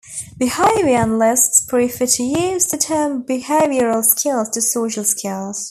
[0.35, 5.59] Behavior analysts prefer to use the term behavioral skills to social skills.